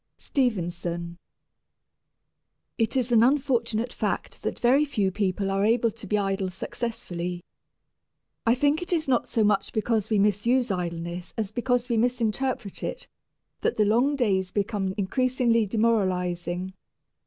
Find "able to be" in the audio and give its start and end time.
5.63-6.17